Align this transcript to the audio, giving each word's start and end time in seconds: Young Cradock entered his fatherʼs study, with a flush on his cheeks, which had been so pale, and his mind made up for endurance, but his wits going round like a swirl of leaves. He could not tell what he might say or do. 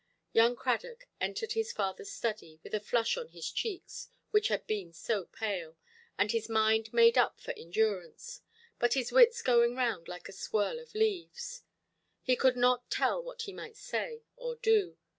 Young 0.33 0.55
Cradock 0.55 1.03
entered 1.19 1.51
his 1.51 1.71
fatherʼs 1.71 2.07
study, 2.07 2.59
with 2.63 2.73
a 2.73 2.79
flush 2.79 3.17
on 3.17 3.27
his 3.27 3.51
cheeks, 3.51 4.09
which 4.31 4.47
had 4.47 4.65
been 4.65 4.93
so 4.93 5.25
pale, 5.25 5.77
and 6.17 6.31
his 6.31 6.49
mind 6.49 6.91
made 6.91 7.19
up 7.19 7.39
for 7.39 7.51
endurance, 7.51 8.41
but 8.79 8.95
his 8.95 9.11
wits 9.11 9.43
going 9.43 9.75
round 9.75 10.07
like 10.07 10.27
a 10.27 10.33
swirl 10.33 10.79
of 10.79 10.95
leaves. 10.95 11.61
He 12.23 12.35
could 12.35 12.57
not 12.57 12.89
tell 12.89 13.21
what 13.21 13.43
he 13.43 13.53
might 13.53 13.77
say 13.77 14.23
or 14.37 14.55
do. 14.55 14.97